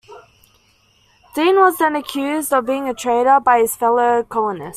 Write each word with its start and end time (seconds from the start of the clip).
Deane 1.35 1.57
was 1.59 1.77
then 1.77 1.95
accused 1.95 2.51
of 2.51 2.65
being 2.65 2.89
a 2.89 2.93
traitor 2.95 3.39
by 3.39 3.59
his 3.59 3.75
fellow 3.75 4.23
colonists. 4.23 4.69